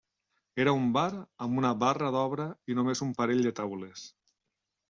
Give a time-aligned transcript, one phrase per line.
[0.63, 1.09] Era un bar
[1.47, 4.09] amb una barra d'obra i només un parell de taules.